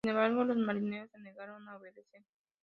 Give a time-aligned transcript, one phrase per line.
[0.03, 2.23] Sin embargo, los marineros se negaron a obedecer.